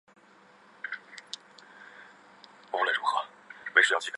[0.01, 0.01] 南面有两层高卵形学术
[2.73, 2.81] 报
[3.95, 4.09] 告厅。